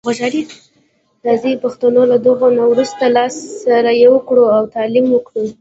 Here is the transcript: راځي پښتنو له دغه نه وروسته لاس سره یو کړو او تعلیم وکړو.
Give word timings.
راځي 1.27 1.53
پښتنو 1.63 2.01
له 2.11 2.17
دغه 2.27 2.47
نه 2.57 2.63
وروسته 2.71 3.03
لاس 3.15 3.35
سره 3.63 3.91
یو 4.05 4.15
کړو 4.27 4.45
او 4.57 4.63
تعلیم 4.75 5.05
وکړو. 5.11 5.43